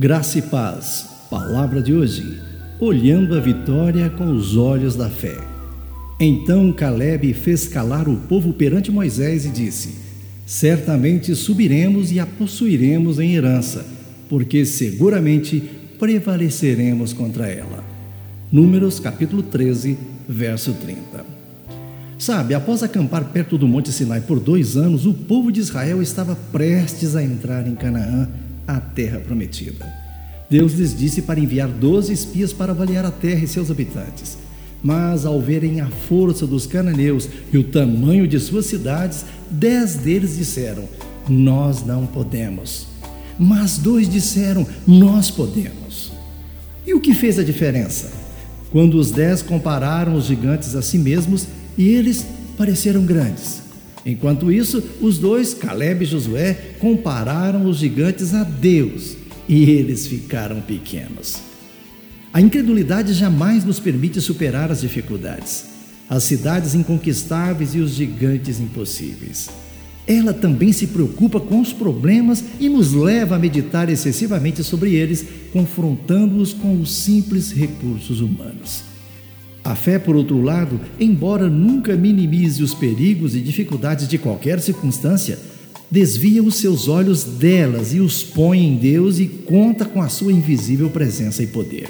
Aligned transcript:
Graça 0.00 0.38
e 0.38 0.42
paz. 0.42 1.08
Palavra 1.28 1.82
de 1.82 1.92
hoje. 1.92 2.40
Olhando 2.78 3.36
a 3.36 3.40
vitória 3.40 4.08
com 4.08 4.30
os 4.30 4.56
olhos 4.56 4.94
da 4.94 5.10
fé. 5.10 5.36
Então 6.20 6.72
Caleb 6.72 7.34
fez 7.34 7.66
calar 7.66 8.08
o 8.08 8.16
povo 8.16 8.52
perante 8.52 8.92
Moisés 8.92 9.44
e 9.44 9.48
disse: 9.48 9.96
Certamente 10.46 11.34
subiremos 11.34 12.12
e 12.12 12.20
a 12.20 12.26
possuiremos 12.26 13.18
em 13.18 13.34
herança, 13.34 13.84
porque 14.28 14.64
seguramente 14.64 15.68
prevaleceremos 15.98 17.12
contra 17.12 17.48
ela. 17.48 17.82
Números 18.52 19.00
capítulo 19.00 19.42
13, 19.42 19.98
verso 20.28 20.74
30. 20.74 21.26
Sabe, 22.16 22.54
após 22.54 22.84
acampar 22.84 23.24
perto 23.32 23.58
do 23.58 23.66
Monte 23.66 23.90
Sinai 23.90 24.20
por 24.20 24.38
dois 24.38 24.76
anos, 24.76 25.06
o 25.06 25.12
povo 25.12 25.50
de 25.50 25.58
Israel 25.58 26.00
estava 26.00 26.36
prestes 26.52 27.16
a 27.16 27.22
entrar 27.24 27.66
em 27.66 27.74
Canaã 27.74 28.28
a 28.68 28.78
terra 28.78 29.18
prometida. 29.18 29.90
Deus 30.50 30.74
lhes 30.74 30.96
disse 30.96 31.22
para 31.22 31.40
enviar 31.40 31.68
doze 31.68 32.12
espias 32.12 32.52
para 32.52 32.72
avaliar 32.72 33.04
a 33.04 33.10
terra 33.10 33.44
e 33.44 33.48
seus 33.48 33.70
habitantes. 33.70 34.36
Mas 34.82 35.26
ao 35.26 35.40
verem 35.40 35.80
a 35.80 35.86
força 35.88 36.46
dos 36.46 36.66
cananeus 36.66 37.28
e 37.52 37.58
o 37.58 37.64
tamanho 37.64 38.28
de 38.28 38.38
suas 38.38 38.66
cidades, 38.66 39.24
dez 39.50 39.96
deles 39.96 40.36
disseram: 40.36 40.84
Nós 41.28 41.84
não 41.84 42.06
podemos. 42.06 42.86
Mas 43.38 43.78
dois 43.78 44.08
disseram: 44.08 44.66
Nós 44.86 45.30
podemos. 45.30 46.12
E 46.86 46.94
o 46.94 47.00
que 47.00 47.12
fez 47.12 47.38
a 47.38 47.44
diferença? 47.44 48.10
Quando 48.70 48.98
os 48.98 49.10
dez 49.10 49.42
compararam 49.42 50.14
os 50.14 50.26
gigantes 50.26 50.76
a 50.76 50.82
si 50.82 50.98
mesmos 50.98 51.46
e 51.76 51.88
eles 51.88 52.24
pareceram 52.56 53.04
grandes. 53.04 53.67
Enquanto 54.04 54.50
isso, 54.50 54.82
os 55.00 55.18
dois, 55.18 55.54
Caleb 55.54 56.04
e 56.04 56.06
Josué, 56.06 56.54
compararam 56.78 57.68
os 57.68 57.78
gigantes 57.78 58.34
a 58.34 58.44
Deus 58.44 59.16
e 59.48 59.70
eles 59.70 60.06
ficaram 60.06 60.60
pequenos. 60.60 61.36
A 62.32 62.40
incredulidade 62.40 63.14
jamais 63.14 63.64
nos 63.64 63.80
permite 63.80 64.20
superar 64.20 64.70
as 64.70 64.82
dificuldades, 64.82 65.64
as 66.08 66.24
cidades 66.24 66.74
inconquistáveis 66.74 67.74
e 67.74 67.78
os 67.78 67.92
gigantes 67.92 68.60
impossíveis. 68.60 69.48
Ela 70.06 70.32
também 70.32 70.72
se 70.72 70.86
preocupa 70.86 71.38
com 71.38 71.60
os 71.60 71.72
problemas 71.72 72.42
e 72.58 72.68
nos 72.68 72.94
leva 72.94 73.36
a 73.36 73.38
meditar 73.38 73.90
excessivamente 73.90 74.64
sobre 74.64 74.94
eles, 74.94 75.24
confrontando-os 75.52 76.52
com 76.52 76.80
os 76.80 76.94
simples 76.94 77.50
recursos 77.50 78.20
humanos. 78.20 78.82
A 79.68 79.74
fé, 79.74 79.98
por 79.98 80.16
outro 80.16 80.40
lado, 80.40 80.80
embora 80.98 81.46
nunca 81.46 81.94
minimize 81.94 82.62
os 82.62 82.72
perigos 82.72 83.36
e 83.36 83.40
dificuldades 83.40 84.08
de 84.08 84.16
qualquer 84.16 84.60
circunstância, 84.60 85.38
desvia 85.90 86.42
os 86.42 86.54
seus 86.54 86.88
olhos 86.88 87.22
delas 87.22 87.92
e 87.92 88.00
os 88.00 88.22
põe 88.22 88.64
em 88.64 88.78
Deus 88.78 89.18
e 89.18 89.26
conta 89.26 89.84
com 89.84 90.00
a 90.00 90.08
sua 90.08 90.32
invisível 90.32 90.88
presença 90.88 91.42
e 91.42 91.48
poder. 91.48 91.86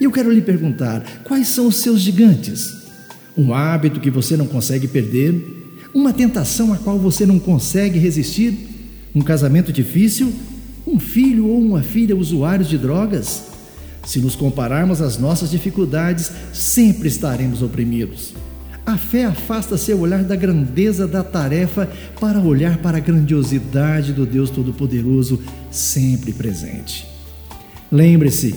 E 0.00 0.04
eu 0.04 0.12
quero 0.12 0.30
lhe 0.30 0.40
perguntar: 0.40 1.24
quais 1.24 1.48
são 1.48 1.66
os 1.66 1.74
seus 1.74 2.00
gigantes? 2.00 2.72
Um 3.36 3.52
hábito 3.52 3.98
que 3.98 4.08
você 4.08 4.36
não 4.36 4.46
consegue 4.46 4.86
perder? 4.86 5.34
Uma 5.92 6.12
tentação 6.12 6.72
a 6.72 6.76
qual 6.76 7.00
você 7.00 7.26
não 7.26 7.40
consegue 7.40 7.98
resistir? 7.98 8.56
Um 9.12 9.22
casamento 9.22 9.72
difícil? 9.72 10.32
Um 10.86 11.00
filho 11.00 11.48
ou 11.48 11.60
uma 11.60 11.82
filha 11.82 12.14
usuários 12.14 12.68
de 12.68 12.78
drogas? 12.78 13.55
Se 14.06 14.20
nos 14.20 14.36
compararmos 14.36 15.02
às 15.02 15.18
nossas 15.18 15.50
dificuldades, 15.50 16.30
sempre 16.52 17.08
estaremos 17.08 17.60
oprimidos. 17.60 18.32
A 18.86 18.96
fé 18.96 19.24
afasta 19.24 19.76
seu 19.76 19.98
olhar 19.98 20.22
da 20.22 20.36
grandeza 20.36 21.08
da 21.08 21.24
tarefa 21.24 21.90
para 22.20 22.38
olhar 22.38 22.78
para 22.78 22.98
a 22.98 23.00
grandiosidade 23.00 24.12
do 24.12 24.24
Deus 24.24 24.48
Todo-Poderoso, 24.48 25.40
sempre 25.72 26.32
presente. 26.32 27.04
Lembre-se, 27.90 28.54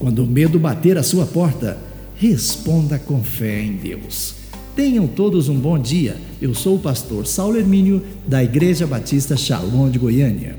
quando 0.00 0.24
o 0.24 0.26
medo 0.26 0.58
bater 0.58 0.98
à 0.98 1.02
sua 1.04 1.26
porta, 1.26 1.78
responda 2.16 2.98
com 2.98 3.22
fé 3.22 3.62
em 3.62 3.76
Deus. 3.76 4.34
Tenham 4.74 5.06
todos 5.06 5.48
um 5.48 5.58
bom 5.58 5.78
dia. 5.78 6.16
Eu 6.42 6.54
sou 6.54 6.74
o 6.74 6.80
pastor 6.80 7.24
Saulo 7.24 7.56
Hermínio, 7.56 8.02
da 8.26 8.42
Igreja 8.42 8.84
Batista 8.84 9.36
Shalom 9.36 9.90
de 9.90 9.98
Goiânia. 9.98 10.56